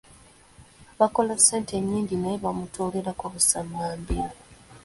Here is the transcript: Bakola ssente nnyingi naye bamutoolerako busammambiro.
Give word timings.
Bakola 0.99 1.33
ssente 1.39 1.75
nnyingi 1.79 2.15
naye 2.17 2.37
bamutoolerako 2.43 3.23
busammambiro. 3.33 4.29